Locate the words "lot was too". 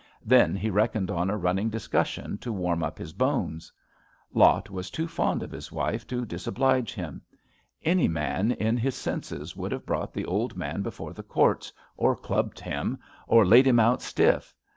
4.33-5.07